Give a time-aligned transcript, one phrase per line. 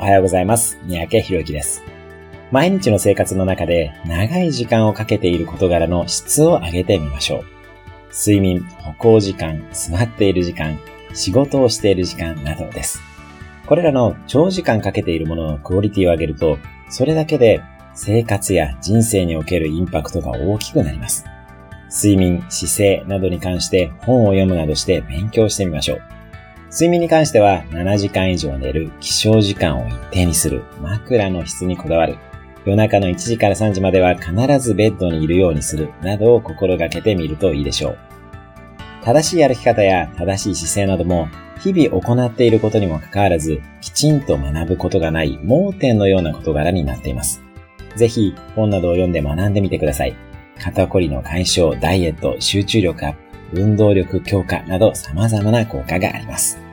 [0.00, 0.78] おはようございます。
[0.84, 1.82] 三宅博之です。
[2.52, 7.44] 毎日の生活の中で長い時間をかけている事柄の質を上げてみましょう。
[8.14, 10.78] 睡眠、歩行時間、座っている時間、
[11.14, 13.02] 仕事をしている時間などです。
[13.66, 16.58] これらの長時間かけているもののクオリティを上げると、
[16.88, 17.60] それだけで
[17.92, 21.24] 生活や人生におけるインパクトが大きくなります。
[21.90, 26.17] 睡眠、姿勢などに関して本を読むなどして勉強してみましょう。
[26.70, 32.16] 睡眠に関しては7時間以上寝る、起床時間を一定にする、枕の質にこだわる、
[32.66, 37.98] 夜中の1時から3時までは必ずベッドにいるようにする、などを心がけてみるといいでしょう。
[39.02, 41.28] 正しい歩き方や正しい姿勢なども、
[41.60, 47.42] 日々行っていることにもかかわらず、きちんと学ぶことがない盲点のような事柄になっています。
[47.96, 50.14] ぜひ、本などを読んで学んでみてください。
[50.62, 53.18] 肩こりの解消、ダイエット、集中力アップ、
[53.54, 56.67] 運動力強化など様々な効果があります。